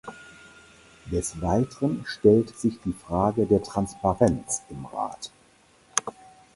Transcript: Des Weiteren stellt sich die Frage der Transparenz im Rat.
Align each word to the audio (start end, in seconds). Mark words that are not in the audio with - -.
Des 1.11 1.39
Weiteren 1.43 2.01
stellt 2.07 2.57
sich 2.57 2.79
die 2.83 2.91
Frage 2.91 3.45
der 3.45 3.61
Transparenz 3.61 4.63
im 4.71 4.83
Rat. 4.87 5.29